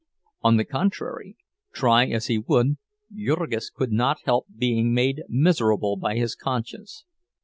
On 0.41 0.57
the 0.57 0.65
contrary, 0.65 1.35
try 1.73 2.07
as 2.07 2.25
he 2.25 2.39
would, 2.39 2.77
Jurgis 3.15 3.69
could 3.69 3.91
not 3.91 4.17
help 4.25 4.47
being 4.57 4.95
made 4.95 5.21
miserable 5.29 5.95
by 5.95 6.15
his 6.15 6.33
conscience. 6.33 7.05